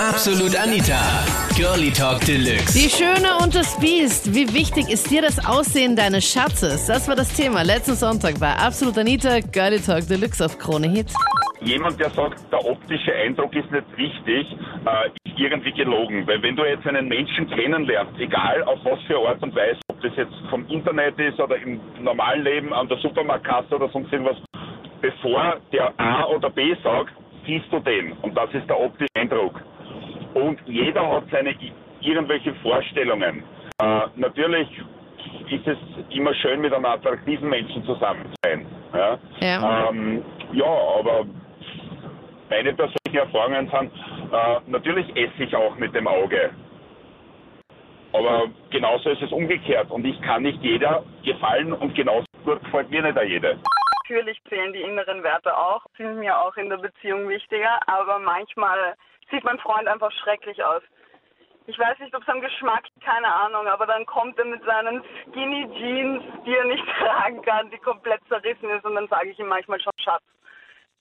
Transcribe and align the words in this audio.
Absolut 0.00 0.56
Anita. 0.56 0.96
Girlie 1.54 1.92
Talk 1.92 2.24
Deluxe. 2.24 2.72
Die 2.72 2.88
Schöne 2.88 3.36
und 3.42 3.54
das 3.54 3.78
Biest. 3.78 4.34
Wie 4.34 4.48
wichtig 4.54 4.88
ist 4.88 5.10
dir 5.10 5.20
das 5.20 5.38
Aussehen 5.44 5.94
deines 5.94 6.24
Schatzes? 6.24 6.86
Das 6.86 7.06
war 7.06 7.16
das 7.16 7.28
Thema 7.36 7.60
letzten 7.60 7.92
Sonntag 7.92 8.40
bei 8.40 8.48
Absolut 8.48 8.96
Anita, 8.96 9.40
Girlie 9.40 9.78
Talk 9.78 10.08
Deluxe 10.08 10.42
auf 10.42 10.56
Krone 10.56 10.88
Hit. 10.88 11.12
Jemand, 11.60 12.00
der 12.00 12.08
sagt, 12.08 12.40
der 12.50 12.64
optische 12.64 13.12
Eindruck 13.12 13.54
ist 13.54 13.70
nicht 13.70 13.84
wichtig, 13.98 14.56
äh, 14.86 15.08
ist 15.28 15.38
irgendwie 15.38 15.72
gelogen. 15.72 16.26
Weil 16.26 16.42
wenn 16.42 16.56
du 16.56 16.64
jetzt 16.64 16.86
einen 16.86 17.06
Menschen 17.06 17.46
kennenlernst, 17.50 18.18
egal 18.18 18.62
auf 18.64 18.78
was 18.84 18.98
für 19.06 19.18
Art 19.28 19.42
und 19.42 19.54
Weise, 19.54 19.80
ob 19.88 20.00
das 20.00 20.12
jetzt 20.16 20.32
vom 20.48 20.66
Internet 20.68 21.18
ist 21.18 21.38
oder 21.38 21.56
im 21.58 21.78
normalen 22.02 22.42
Leben, 22.42 22.72
an 22.72 22.88
der 22.88 22.96
Supermarktkasse 22.96 23.76
oder 23.76 23.90
sonst 23.92 24.10
irgendwas, 24.10 24.38
bevor 25.02 25.60
der 25.74 25.92
A 26.00 26.24
oder 26.24 26.48
B 26.48 26.74
sagt, 26.82 27.12
siehst 27.44 27.66
du 27.70 27.80
den. 27.80 28.12
Und 28.22 28.34
das 28.34 28.48
ist 28.54 28.66
der 28.66 28.80
optische 28.80 29.08
Eindruck. 29.14 29.60
Und 30.34 30.60
jeder 30.66 31.10
hat 31.10 31.24
seine 31.30 31.54
irgendwelche 32.00 32.54
Vorstellungen. 32.56 33.42
Äh, 33.82 34.00
natürlich 34.16 34.68
ist 35.50 35.66
es 35.66 35.78
immer 36.10 36.34
schön, 36.34 36.60
mit 36.60 36.72
einem 36.72 36.84
attraktiven 36.84 37.48
Menschen 37.48 37.84
zusammen 37.84 38.24
zu 38.26 38.34
sein. 38.44 38.66
Ja, 38.94 39.18
Ja. 39.40 39.88
ähm, 39.90 40.22
ja 40.52 40.66
aber 40.98 41.24
meine 42.48 42.72
persönlichen 42.74 43.16
Erfahrungen 43.16 43.70
sind, 43.70 43.92
äh, 44.32 44.60
natürlich 44.66 45.08
esse 45.16 45.44
ich 45.44 45.54
auch 45.54 45.76
mit 45.76 45.94
dem 45.94 46.06
Auge. 46.06 46.50
Aber 48.12 48.46
genauso 48.70 49.10
ist 49.10 49.22
es 49.22 49.32
umgekehrt. 49.32 49.90
Und 49.90 50.04
ich 50.04 50.20
kann 50.22 50.42
nicht 50.42 50.62
jeder 50.62 51.04
gefallen 51.24 51.72
und 51.72 51.94
genauso 51.94 52.26
gut 52.44 52.62
gefällt 52.64 52.90
mir 52.90 53.02
nicht 53.02 53.18
jeder. 53.28 53.56
Natürlich 54.10 54.42
zählen 54.48 54.72
die 54.72 54.82
inneren 54.82 55.22
Werte 55.22 55.56
auch, 55.56 55.86
sind 55.96 56.18
mir 56.18 56.36
auch 56.36 56.56
in 56.56 56.68
der 56.68 56.78
Beziehung 56.78 57.28
wichtiger, 57.28 57.78
aber 57.86 58.18
manchmal 58.18 58.96
sieht 59.30 59.44
mein 59.44 59.60
Freund 59.60 59.86
einfach 59.86 60.10
schrecklich 60.10 60.64
aus. 60.64 60.82
Ich 61.66 61.78
weiß 61.78 61.96
nicht, 62.00 62.12
ob 62.16 62.22
es 62.22 62.28
am 62.28 62.40
Geschmack, 62.40 62.86
keine 63.04 63.32
Ahnung, 63.32 63.68
aber 63.68 63.86
dann 63.86 64.04
kommt 64.06 64.36
er 64.40 64.46
mit 64.46 64.64
seinen 64.64 65.04
Skinny 65.30 65.70
Jeans, 65.78 66.24
die 66.44 66.56
er 66.56 66.64
nicht 66.64 66.84
tragen 66.98 67.40
kann, 67.42 67.70
die 67.70 67.78
komplett 67.78 68.20
zerrissen 68.26 68.68
ist 68.70 68.84
und 68.84 68.96
dann 68.96 69.06
sage 69.06 69.30
ich 69.30 69.38
ihm 69.38 69.46
manchmal 69.46 69.80
schon, 69.80 69.92
Schatz, 70.02 70.24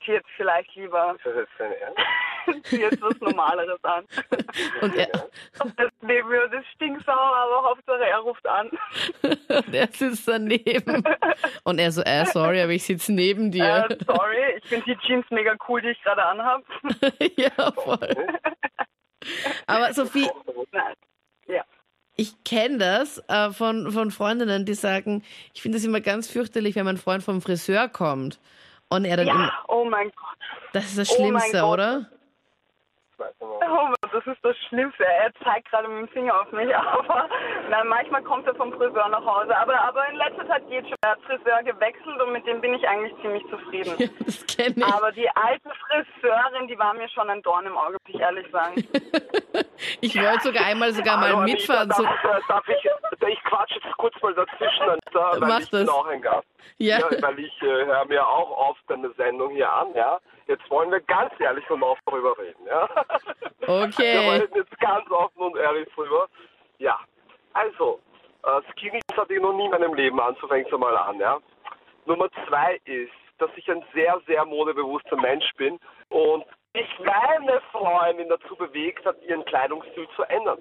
zieh 0.06 0.12
jetzt 0.12 0.30
vielleicht 0.38 0.76
lieber, 0.76 1.16
Ist 1.16 1.26
das 1.26 1.36
jetzt 1.36 1.54
dein 1.58 1.72
Ernst? 1.72 2.00
zieh 2.64 2.82
jetzt 2.82 3.02
was 3.02 3.20
Normaleres 3.20 3.84
an. 3.84 4.06
Und 4.82 4.96
er, 4.96 5.08
Das 5.78 5.92
neben 6.02 6.30
mir, 6.30 6.48
das 6.50 6.66
stinksauer, 6.76 7.36
aber 7.36 7.64
Hauptsache 7.70 8.06
er 8.06 8.18
ruft 8.20 8.46
an. 8.48 8.70
und 9.50 9.74
er 9.74 9.88
sitzt 9.92 10.28
daneben. 10.28 11.04
Und 11.64 11.80
er 11.80 11.92
so, 11.92 12.02
äh, 12.02 12.26
sorry, 12.26 12.62
aber 12.62 12.72
ich 12.72 12.84
sitze 12.84 13.14
neben 13.14 13.52
dir. 13.52 13.88
Äh, 13.90 13.98
sorry, 14.06 14.38
ich 14.58 14.66
finde 14.68 14.86
die 14.86 14.98
Jeans 15.06 15.26
mega 15.30 15.56
cool, 15.68 15.82
die 15.82 15.90
ich 15.90 16.02
gerade 16.04 16.24
anhab. 16.24 16.64
ja, 17.38 17.72
voll. 17.72 18.16
Aber 19.68 19.94
Sophie. 19.94 20.30
Ja. 21.48 21.64
ich 22.16 22.44
kenne 22.44 22.78
das 22.78 23.24
äh, 23.28 23.52
von, 23.52 23.92
von 23.92 24.12
Freundinnen, 24.12 24.66
die 24.66 24.74
sagen, 24.74 25.24
ich 25.54 25.62
finde 25.62 25.78
es 25.78 25.86
immer 25.86 26.00
ganz 26.02 26.30
fürchterlich, 26.30 26.76
wenn 26.76 26.86
mein 26.86 26.98
Freund 26.98 27.24
vom 27.24 27.42
Friseur 27.42 27.88
kommt. 27.90 28.40
Und 28.90 29.06
er 29.06 29.18
dann 29.18 29.28
immer, 29.28 29.46
Ja, 29.48 29.64
oh 29.68 29.86
mein 29.86 30.08
Gott. 30.16 30.38
das 30.74 30.86
ist 30.86 30.98
das 30.98 31.12
Oh 31.12 31.16
Schlimmste, 31.16 31.60
Gott. 31.62 31.74
oder? 31.74 32.10
Nicht 33.20 33.36
Oh 33.42 33.84
Mann, 33.86 33.96
das 34.12 34.26
ist 34.26 34.44
das 34.44 34.58
Schlimmste. 34.68 35.06
Er 35.06 35.32
zeigt 35.44 35.70
gerade 35.70 35.88
mit 35.88 36.00
dem 36.00 36.08
Finger 36.10 36.42
auf 36.42 36.52
mich, 36.52 36.74
aber 36.76 37.30
nein, 37.70 37.88
manchmal 37.88 38.24
kommt 38.24 38.48
er 38.48 38.56
vom 38.56 38.72
Friseur 38.74 39.08
nach 39.10 39.24
Hause. 39.26 39.56
Aber, 39.56 39.80
aber 39.82 40.08
in 40.10 40.16
letzter 40.18 40.48
Zeit 40.48 40.68
geht 40.70 40.86
schon. 40.88 40.98
Er 41.02 41.12
hat 41.12 41.22
Friseur 41.22 41.62
gewechselt 41.64 42.22
und 42.22 42.32
mit 42.34 42.46
dem 42.48 42.62
bin 42.62 42.74
ich 42.74 42.88
eigentlich 42.88 43.14
ziemlich 43.22 43.44
zufrieden. 43.50 43.94
Ja, 43.98 44.08
das 44.26 44.46
kenne 44.48 44.76
ich. 44.78 44.86
Aber 44.86 45.12
die 45.12 45.30
alte 45.36 45.70
Friseurin, 45.88 46.68
die 46.68 46.78
war 46.80 46.94
mir 46.94 47.08
schon 47.10 47.30
ein 47.30 47.42
Dorn 47.44 47.66
im 47.66 47.78
Auge, 47.78 47.94
muss 48.06 48.16
ich 48.16 48.20
ehrlich 48.20 48.48
sagen. 48.52 48.76
Ich 50.02 50.14
wollte 50.16 50.42
sogar 50.44 50.66
einmal 50.66 50.92
sogar 50.92 51.18
mal 51.18 51.30
Hallo, 51.30 51.42
mitfahren. 51.42 51.90
Anita, 51.92 51.96
So, 51.96 52.04
darf, 52.04 52.48
darf 52.48 52.68
ich, 52.68 52.90
ich 53.30 53.44
quatsche 53.44 53.76
jetzt 53.76 53.98
kurz 53.98 54.14
mal 54.22 54.34
dazwischen, 54.34 54.86
weil 54.88 55.40
Mach 55.40 55.60
ich 55.62 55.72
bin 55.72 55.86
das. 55.86 55.90
auch 55.96 56.06
ein 56.08 56.22
Gast. 56.22 56.48
ja. 56.78 57.00
weil 57.22 57.40
ich 57.40 57.62
äh, 57.62 57.86
höre 57.86 58.06
mir 58.06 58.26
auch 58.28 58.52
oft 58.70 58.82
eine 58.92 59.10
Sendung 59.14 59.52
hier 59.52 59.72
an, 59.72 59.94
ja. 59.96 60.20
Jetzt 60.50 60.68
wollen 60.72 60.90
wir 60.92 61.00
ganz 61.02 61.32
ehrlich 61.40 61.70
und 61.70 61.84
offen 61.84 62.02
darüber 62.08 62.36
reden, 62.40 62.66
ja. 62.66 62.90
Wir 63.60 63.70
Okay. 63.70 64.40
reden 64.42 64.56
jetzt 64.56 64.80
ganz 64.80 65.08
offen 65.12 65.38
und 65.44 65.56
ehrlich 65.58 65.88
drüber. 65.94 66.28
Ja, 66.80 66.98
also, 67.54 68.00
äh, 68.44 68.62
Skinny 68.72 69.00
hatte 69.16 69.36
ich 69.36 69.42
noch 69.42 69.54
nie 69.54 69.66
in 69.66 69.72
meinem 69.72 69.94
Leben 69.94 70.20
an, 70.20 70.36
so 70.42 70.48
fängt's 70.48 70.74
einmal 70.74 70.98
an, 70.98 71.20
ja. 71.20 71.38
Nummer 72.06 72.30
zwei 72.48 72.80
ist, 72.86 73.12
dass 73.38 73.52
ich 73.58 73.70
ein 73.70 73.86
sehr, 73.94 74.20
sehr 74.26 74.44
modebewusster 74.44 75.18
Mensch 75.18 75.54
bin 75.58 75.80
und 76.10 76.44
ich 76.74 76.88
meine 77.00 77.62
Freundin 77.72 78.28
dazu 78.30 78.56
bewegt 78.56 79.06
hat, 79.06 79.22
ihren 79.22 79.46
Kleidungsstil 79.46 80.08
zu 80.16 80.24
ändern. 80.24 80.60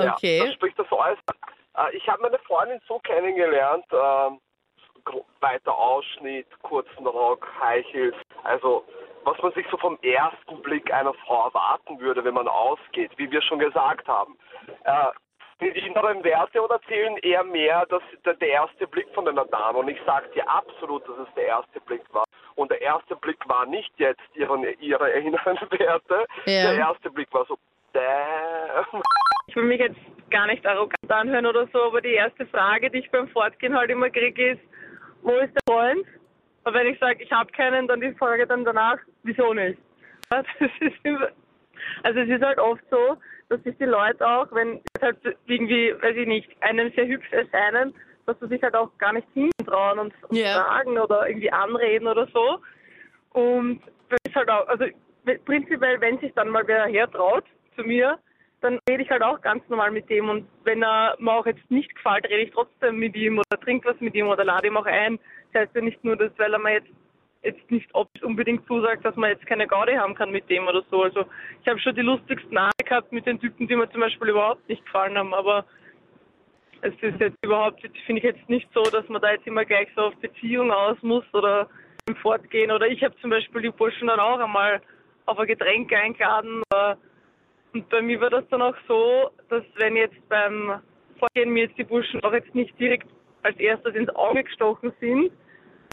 Ja, 0.00 0.14
Okay. 0.14 0.40
das 0.44 0.54
spricht 0.54 0.76
das 0.78 0.90
Äußere. 0.90 1.20
Äh, 1.76 1.96
ich 1.96 2.08
habe 2.08 2.22
meine 2.22 2.38
Freundin 2.40 2.80
so 2.88 2.98
kennengelernt, 2.98 3.84
gro- 5.04 5.24
weiter 5.40 5.72
Ausschnitt, 5.76 6.48
kurzen 6.62 7.06
Rock, 7.06 7.46
High 7.60 7.86
Heels, 7.92 8.16
also 8.46 8.84
was 9.24 9.36
man 9.42 9.52
sich 9.52 9.66
so 9.70 9.76
vom 9.76 9.98
ersten 10.02 10.62
Blick 10.62 10.92
einer 10.92 11.12
Frau 11.12 11.46
erwarten 11.46 11.98
würde, 11.98 12.24
wenn 12.24 12.34
man 12.34 12.46
ausgeht, 12.46 13.10
wie 13.16 13.30
wir 13.30 13.42
schon 13.42 13.58
gesagt 13.58 14.06
haben. 14.06 14.38
Äh, 14.84 15.10
die 15.60 15.68
inneren 15.68 16.22
Werte 16.22 16.62
oder 16.62 16.80
zählen 16.82 17.16
eher 17.18 17.42
mehr 17.42 17.86
das, 17.86 18.02
der, 18.24 18.34
der 18.34 18.48
erste 18.48 18.86
Blick 18.86 19.06
von 19.14 19.26
einer 19.26 19.46
Dame. 19.46 19.78
Und 19.78 19.88
ich 19.88 19.98
sage 20.04 20.28
dir 20.34 20.48
absolut, 20.48 21.08
dass 21.08 21.26
es 21.26 21.34
der 21.34 21.46
erste 21.46 21.80
Blick 21.80 22.02
war. 22.12 22.24
Und 22.54 22.70
der 22.70 22.80
erste 22.82 23.16
Blick 23.16 23.38
war 23.48 23.66
nicht 23.66 23.90
jetzt 23.96 24.20
ihren, 24.34 24.62
ihre 24.80 25.10
inneren 25.10 25.56
Werte. 25.70 26.26
Ja. 26.44 26.70
Der 26.70 26.74
erste 26.74 27.10
Blick 27.10 27.32
war 27.32 27.46
so, 27.46 27.56
damn. 27.92 29.02
Ich 29.48 29.56
will 29.56 29.64
mich 29.64 29.80
jetzt 29.80 29.98
gar 30.30 30.46
nicht 30.46 30.66
arrogant 30.66 31.10
anhören 31.10 31.46
oder 31.46 31.66
so, 31.72 31.84
aber 31.84 32.00
die 32.00 32.14
erste 32.14 32.46
Frage, 32.46 32.90
die 32.90 32.98
ich 32.98 33.10
beim 33.10 33.28
Fortgehen 33.28 33.76
halt 33.76 33.90
immer 33.90 34.10
kriege, 34.10 34.52
ist, 34.52 34.62
wo 35.22 35.32
ist 35.36 35.54
der 35.54 35.74
Freund? 35.74 36.06
Und 36.66 36.74
wenn 36.74 36.88
ich 36.88 36.98
sage, 36.98 37.22
ich 37.22 37.30
habe 37.30 37.50
keinen, 37.52 37.86
dann 37.86 38.00
die 38.00 38.12
Frage 38.14 38.44
dann 38.44 38.64
danach, 38.64 38.98
wieso 39.22 39.54
nicht? 39.54 39.78
Also 42.02 42.20
es 42.20 42.28
ist 42.28 42.42
halt 42.42 42.58
oft 42.58 42.82
so, 42.90 43.16
dass 43.48 43.62
sich 43.62 43.76
die 43.78 43.84
Leute 43.84 44.26
auch, 44.26 44.50
wenn 44.50 44.80
es 44.94 45.02
halt 45.02 45.18
irgendwie, 45.46 45.94
weiß 46.00 46.16
ich 46.16 46.26
nicht, 46.26 46.50
einem 46.62 46.90
sehr 46.96 47.06
hübsch 47.06 47.30
erscheinen, 47.30 47.94
dass 48.26 48.36
sie 48.40 48.48
sich 48.48 48.60
halt 48.62 48.74
auch 48.74 48.90
gar 48.98 49.12
nicht 49.12 49.28
hintrauen 49.34 50.00
und, 50.00 50.12
und 50.24 50.36
Ja. 50.36 50.64
fragen 50.64 50.98
oder 50.98 51.28
irgendwie 51.28 51.52
anreden 51.52 52.08
oder 52.08 52.26
so. 52.32 52.58
Und 53.30 53.80
das 54.08 54.18
ist 54.26 54.34
halt 54.34 54.50
auch, 54.50 54.66
also 54.66 54.86
prinzipiell, 55.44 56.00
wenn 56.00 56.18
sich 56.18 56.32
dann 56.34 56.48
mal 56.48 56.66
wer 56.66 56.86
hertraut 56.86 57.44
zu 57.76 57.82
mir, 57.82 58.18
dann 58.62 58.80
rede 58.88 59.02
ich 59.04 59.10
halt 59.10 59.22
auch 59.22 59.40
ganz 59.42 59.62
normal 59.68 59.92
mit 59.92 60.10
dem 60.10 60.28
und 60.28 60.48
wenn 60.64 60.82
er 60.82 61.14
mir 61.20 61.32
auch 61.32 61.46
jetzt 61.46 61.70
nicht 61.70 61.94
gefällt, 61.94 62.24
rede 62.24 62.42
ich 62.42 62.50
trotzdem 62.50 62.96
mit 62.96 63.14
ihm 63.14 63.38
oder 63.38 63.60
trinke 63.60 63.88
was 63.90 64.00
mit 64.00 64.14
ihm 64.14 64.26
oder 64.28 64.44
lade 64.44 64.66
ihm 64.66 64.76
auch 64.76 64.86
ein. 64.86 65.20
Heißt 65.56 65.74
ja 65.74 65.80
nicht 65.80 66.02
nur, 66.04 66.16
dass 66.16 66.30
weil 66.38 66.52
er 66.52 66.58
mir 66.58 66.74
jetzt 66.74 66.90
jetzt 67.42 67.70
nicht 67.70 67.88
unbedingt 68.22 68.66
zusagt, 68.66 69.04
dass 69.04 69.14
man 69.16 69.30
jetzt 69.30 69.46
keine 69.46 69.66
Gaudi 69.66 69.94
haben 69.94 70.14
kann 70.14 70.30
mit 70.30 70.50
dem 70.50 70.66
oder 70.66 70.82
so. 70.90 71.02
Also 71.02 71.24
ich 71.62 71.68
habe 71.68 71.78
schon 71.78 71.94
die 71.94 72.02
lustigsten 72.02 72.58
Haare 72.58 72.72
gehabt 72.84 73.12
mit 73.12 73.24
den 73.24 73.40
Typen, 73.40 73.68
die 73.68 73.76
mir 73.76 73.90
zum 73.90 74.00
Beispiel 74.00 74.30
überhaupt 74.30 74.68
nicht 74.68 74.84
gefallen 74.84 75.16
haben, 75.16 75.32
aber 75.32 75.64
es 76.82 76.94
ist 77.00 77.20
jetzt 77.20 77.38
überhaupt, 77.42 77.80
finde 78.04 78.18
ich 78.18 78.24
jetzt 78.24 78.48
nicht 78.48 78.68
so, 78.74 78.82
dass 78.82 79.08
man 79.08 79.22
da 79.22 79.32
jetzt 79.32 79.46
immer 79.46 79.64
gleich 79.64 79.88
so 79.94 80.02
auf 80.02 80.16
Beziehung 80.16 80.70
aus 80.72 80.96
muss 81.02 81.24
oder 81.32 81.68
im 82.06 82.16
Fortgehen. 82.16 82.70
Oder 82.70 82.88
ich 82.88 83.02
habe 83.02 83.16
zum 83.20 83.30
Beispiel 83.30 83.62
die 83.62 83.70
Burschen 83.70 84.08
dann 84.08 84.20
auch 84.20 84.38
einmal 84.38 84.80
auf 85.26 85.38
ein 85.38 85.46
Getränk 85.46 85.92
eingeladen. 85.92 86.62
Und 87.72 87.88
bei 87.88 88.02
mir 88.02 88.20
war 88.20 88.30
das 88.30 88.46
dann 88.48 88.62
auch 88.62 88.76
so, 88.86 89.30
dass 89.48 89.64
wenn 89.76 89.96
jetzt 89.96 90.28
beim 90.28 90.80
Fortgehen 91.18 91.50
mir 91.50 91.64
jetzt 91.64 91.78
die 91.78 91.84
Burschen 91.84 92.22
auch 92.22 92.32
jetzt 92.32 92.54
nicht 92.54 92.78
direkt 92.78 93.08
als 93.42 93.56
erstes 93.58 93.94
ins 93.94 94.10
Auge 94.10 94.44
gestochen 94.44 94.92
sind, 95.00 95.32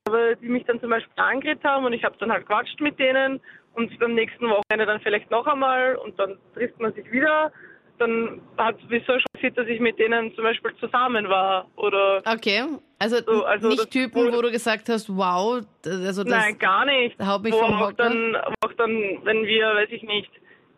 aber 0.05 0.35
die 0.35 0.47
mich 0.47 0.65
dann 0.65 0.79
zum 0.79 0.89
Beispiel 0.89 1.11
angeredet 1.15 1.63
haben 1.63 1.85
und 1.85 1.93
ich 1.93 2.03
habe 2.03 2.15
dann 2.19 2.31
halt 2.31 2.45
quatscht 2.45 2.79
mit 2.81 2.99
denen 2.99 3.39
und 3.73 3.97
beim 3.99 4.13
nächsten 4.13 4.49
Wochenende 4.49 4.85
dann 4.85 4.99
vielleicht 5.01 5.31
noch 5.31 5.47
einmal 5.47 5.95
und 5.95 6.17
dann 6.19 6.37
trifft 6.53 6.79
man 6.79 6.93
sich 6.93 7.09
wieder. 7.11 7.51
Dann 7.99 8.41
hat 8.57 8.75
es 8.77 8.81
sowieso 8.83 9.13
schon 9.13 9.23
passiert, 9.33 9.57
dass 9.57 9.67
ich 9.67 9.79
mit 9.79 9.97
denen 9.99 10.33
zum 10.35 10.43
Beispiel 10.43 10.75
zusammen 10.79 11.29
war 11.29 11.67
oder 11.77 12.21
Okay. 12.25 12.63
Also, 12.99 13.17
So, 13.25 13.43
also 13.43 13.67
nicht 13.69 13.91
Typen, 13.91 14.31
wo 14.33 14.41
du 14.41 14.51
gesagt 14.51 14.89
hast, 14.89 15.09
wow, 15.15 15.61
also 15.85 16.23
das. 16.23 16.33
Nein, 16.33 16.57
gar 16.57 16.85
nicht. 16.85 17.19
haut 17.19 17.43
mich 17.43 17.53
Wo 17.53 17.59
vom 17.59 17.73
auch 17.73 17.79
Hocker. 17.81 17.93
dann, 17.93 18.35
auch 18.35 18.73
dann, 18.77 18.91
wenn 19.23 19.45
wir, 19.45 19.67
weiß 19.75 19.89
ich 19.91 20.03
nicht, 20.03 20.31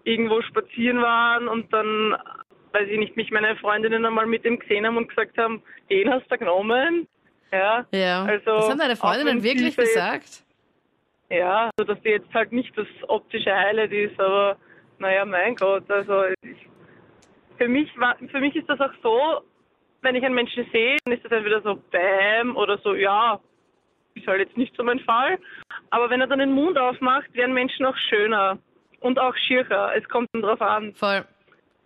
irgendwo 0.03 0.41
spazieren 0.41 1.01
waren 1.01 1.47
und 1.47 1.71
dann, 1.71 2.15
weiß 2.73 2.88
ich 2.89 3.00
nicht, 3.00 3.15
mich 3.15 3.31
meine 3.31 3.55
Freundinnen 3.57 4.05
einmal 4.05 4.25
mit 4.25 4.44
dem 4.44 4.59
gesehen 4.59 4.85
haben 4.85 4.97
und 4.97 5.07
gesagt 5.09 5.38
haben, 5.38 5.61
den 5.89 6.11
hast 6.11 6.29
du 6.31 6.38
genommen. 6.38 7.07
Ja, 7.51 7.86
Ja. 7.92 8.24
also 8.25 8.45
das 8.45 8.69
haben 8.69 8.80
deine 8.80 8.95
Freundinnen 8.95 9.44
wirklich 9.44 9.75
gesagt? 9.75 10.44
ja, 11.30 11.69
also 11.77 11.94
dass 11.94 12.01
die 12.03 12.09
jetzt 12.09 12.33
halt 12.33 12.51
nicht 12.51 12.77
das 12.77 12.88
optische 13.07 13.53
Highlight 13.53 13.92
ist, 13.92 14.19
aber 14.19 14.57
naja, 15.00 15.25
mein 15.25 15.56
Gott, 15.56 15.89
also 15.89 16.25
ich, 16.42 16.68
für 17.57 17.68
mich 17.68 17.89
war, 17.97 18.15
für 18.31 18.39
mich 18.39 18.56
ist 18.56 18.69
das 18.69 18.80
auch 18.80 18.94
so, 19.01 19.42
wenn 20.01 20.15
ich 20.15 20.24
einen 20.24 20.36
Menschen 20.36 20.65
sehe, 20.71 20.97
dann 21.06 21.13
ist 21.15 21.25
das 21.25 21.31
entweder 21.31 21.62
so 21.62 21.75
Bäm 21.92 22.56
oder 22.56 22.77
so, 22.80 22.94
ja, 22.94 23.39
ist 24.13 24.27
halt 24.27 24.39
jetzt 24.39 24.56
nicht 24.57 24.75
so 24.77 24.83
mein 24.83 25.00
Fall. 25.00 25.38
Aber 25.89 26.09
wenn 26.09 26.21
er 26.21 26.27
dann 26.27 26.39
den 26.39 26.51
Mund 26.51 26.77
aufmacht, 26.77 27.33
werden 27.33 27.53
Menschen 27.53 27.86
auch 27.86 27.98
schöner. 28.09 28.57
und 29.01 29.19
auch 29.19 29.36
schircher. 29.36 29.94
Es 29.95 30.07
kommt 30.09 30.30
dann 30.33 30.41
drauf 30.41 30.62
an. 30.62 30.94
Voll. 30.95 31.25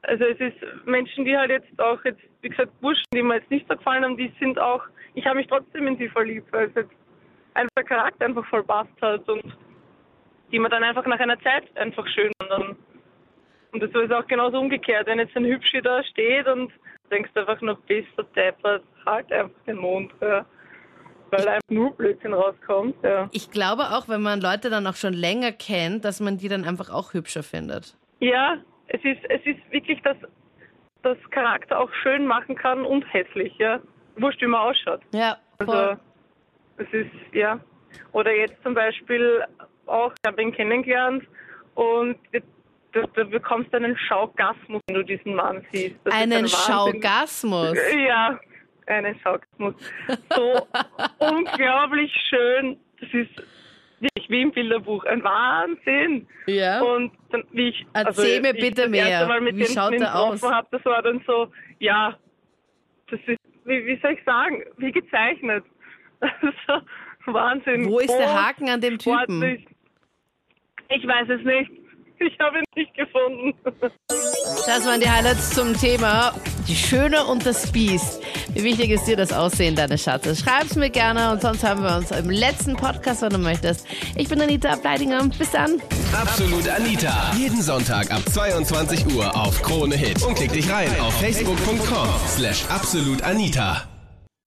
Also 0.03 0.23
es 0.25 0.39
ist 0.39 0.55
Menschen, 0.85 1.25
die 1.25 1.35
halt 1.37 1.49
jetzt 1.49 1.79
auch 1.81 2.03
jetzt, 2.05 2.21
wie 2.41 2.49
gesagt, 2.49 2.71
Burschen, 2.81 3.03
die 3.13 3.21
mir 3.23 3.35
jetzt 3.35 3.49
nicht 3.51 3.67
so 3.67 3.75
gefallen 3.75 4.03
haben, 4.05 4.15
die 4.15 4.31
sind 4.39 4.57
auch, 4.59 4.83
ich 5.19 5.25
habe 5.25 5.35
mich 5.35 5.47
trotzdem 5.47 5.85
in 5.85 5.97
sie 5.97 6.07
verliebt, 6.07 6.51
weil 6.53 6.69
es 6.69 6.75
jetzt 6.75 6.93
einfach 7.53 7.73
der 7.75 7.83
Charakter 7.83 8.25
einfach 8.25 8.45
voll 8.45 8.63
passt 8.63 9.01
hat 9.01 9.27
und 9.27 9.43
die 10.51 10.59
man 10.59 10.71
dann 10.71 10.83
einfach 10.83 11.05
nach 11.05 11.19
einer 11.19 11.39
Zeit 11.41 11.65
einfach 11.75 12.07
schön 12.07 12.31
und 12.41 12.49
dann 12.49 12.75
und 13.71 13.83
das 13.83 13.91
ist 13.91 14.11
auch 14.11 14.25
genauso 14.25 14.59
umgekehrt, 14.59 15.05
wenn 15.05 15.19
jetzt 15.19 15.35
ein 15.35 15.45
Hübschi 15.45 15.81
da 15.81 16.03
steht 16.03 16.47
und 16.47 16.71
denkst 17.11 17.29
einfach 17.35 17.61
nur, 17.61 17.75
bist 17.87 18.07
du 18.17 18.23
deppert, 18.23 18.83
halt 19.05 19.31
einfach 19.31 19.63
den 19.67 19.77
Mund, 19.77 20.11
ja. 20.21 20.43
weil 21.29 21.47
einfach 21.47 21.69
nur 21.69 21.95
Blödsinn 21.95 22.33
rauskommt, 22.33 22.95
ja. 23.03 23.29
Ich 23.31 23.51
glaube 23.51 23.83
auch, 23.91 24.09
wenn 24.09 24.23
man 24.23 24.41
Leute 24.41 24.71
dann 24.71 24.87
auch 24.87 24.95
schon 24.95 25.13
länger 25.13 25.51
kennt, 25.51 26.03
dass 26.03 26.19
man 26.19 26.37
die 26.37 26.47
dann 26.47 26.65
einfach 26.65 26.89
auch 26.89 27.13
hübscher 27.13 27.43
findet. 27.43 27.95
Ja, 28.19 28.57
es 28.87 29.03
ist, 29.03 29.23
es 29.29 29.45
ist 29.45 29.59
wirklich, 29.71 30.01
dass 30.01 30.17
das 31.03 31.17
Charakter 31.29 31.79
auch 31.79 31.91
schön 32.01 32.25
machen 32.25 32.55
kann 32.55 32.85
und 32.85 33.03
hässlich, 33.13 33.55
ja. 33.59 33.79
Wurscht, 34.21 34.41
wie 34.41 34.47
man 34.47 34.61
ausschaut. 34.61 35.01
Ja, 35.13 35.37
voll. 35.63 35.75
Also, 35.75 36.01
es 36.77 36.87
ist, 36.93 37.33
ja. 37.33 37.59
Oder 38.11 38.33
jetzt 38.35 38.61
zum 38.63 38.73
Beispiel 38.73 39.43
auch, 39.85 40.13
ich 40.13 40.27
habe 40.27 40.41
ihn 40.41 40.51
kennengelernt 40.51 41.23
und 41.75 42.17
du, 42.91 43.01
du 43.13 43.25
bekommst 43.25 43.73
einen 43.73 43.97
Schaugasmus, 43.97 44.81
wenn 44.87 44.95
du 44.95 45.03
diesen 45.03 45.35
Mann 45.35 45.65
siehst. 45.71 45.95
Das 46.03 46.13
Einen 46.13 46.43
ein. 46.43 46.47
Schaugasmus. 46.47 47.77
Ja, 48.07 48.39
einen 48.87 49.19
Schaugasmus. 49.19 49.75
So 50.35 50.67
unglaublich 51.19 52.11
schön. 52.29 52.77
Das 52.99 53.09
ist 53.13 53.35
wirklich 53.99 54.29
wie 54.29 54.41
im 54.41 54.51
Bilderbuch. 54.51 55.05
Ein 55.05 55.23
Wahnsinn. 55.23 56.27
Ja. 56.47 56.81
Und 56.81 57.11
dann, 57.31 57.43
wie 57.51 57.69
ich, 57.69 57.85
also 57.93 58.21
Erzähl 58.21 58.41
mir 58.41 58.53
wie 58.53 58.57
ich 58.57 58.63
bitte 58.65 58.81
das 58.83 58.89
mehr. 58.89 59.07
erste 59.07 59.27
Mal 59.27 59.41
mit 59.41 59.55
Wie 59.55 59.63
dem 59.63 59.73
schaut 59.73 59.93
der 59.93 60.15
aus? 60.15 60.43
Hab, 60.43 60.69
das 60.71 60.83
war 60.85 61.01
dann 61.01 61.21
so, 61.25 61.51
ja, 61.79 62.17
das 63.09 63.19
ist, 63.25 63.38
wie, 63.65 63.85
wie 63.85 63.99
soll 64.01 64.13
ich 64.13 64.23
sagen, 64.23 64.63
wie 64.77 64.91
gezeichnet. 64.91 65.63
Also, 66.21 66.85
Wahnsinn. 67.33 67.87
Wo 67.89 67.99
ist 67.99 68.09
der 68.09 68.27
Groß, 68.27 68.35
Haken 68.35 68.69
an 68.69 68.81
dem 68.81 68.97
Typen? 68.97 69.15
sportlich. 69.17 69.67
Ich 70.89 71.07
weiß 71.07 71.29
es 71.29 71.45
nicht. 71.45 71.71
Ich 72.19 72.37
habe 72.39 72.57
ihn 72.57 72.63
nicht 72.75 72.93
gefunden. 72.95 73.53
Das 73.63 74.85
waren 74.85 74.99
die 74.99 75.09
Highlights 75.09 75.51
zum 75.51 75.73
Thema 75.73 76.33
Die 76.69 76.75
Schöne 76.75 77.25
und 77.25 77.47
das 77.47 77.71
Biest. 77.71 78.21
Wie 78.53 78.63
wichtig 78.63 78.91
ist 78.91 79.05
dir 79.05 79.17
das 79.17 79.33
Aussehen 79.33 79.75
deines 79.75 80.03
Schatzes? 80.03 80.41
Schreib's 80.41 80.75
mir 80.75 80.91
gerne 80.91 81.31
und 81.31 81.41
sonst 81.41 81.63
haben 81.63 81.81
wir 81.81 81.97
uns 81.97 82.11
im 82.11 82.29
letzten 82.29 82.75
Podcast, 82.75 83.23
wenn 83.23 83.31
du 83.31 83.39
möchtest. 83.39 83.87
Ich 84.15 84.29
bin 84.29 84.39
Anita 84.39 84.69
Ableidinger. 84.73 85.27
Bis 85.35 85.49
dann. 85.49 85.81
Absolut 86.13 86.69
Anita. 86.69 87.31
Jeden 87.35 87.63
Sonntag 87.63 88.11
ab 88.11 88.21
22 88.31 89.15
Uhr 89.15 89.35
auf 89.35 89.59
Krone 89.63 89.95
Hit. 89.95 90.21
Und 90.21 90.35
klick 90.35 90.53
dich 90.53 90.69
rein 90.69 90.91
auf 90.99 91.19
facebook.com 91.19 92.07
slash 92.27 92.65
absolutanita. 92.69 93.88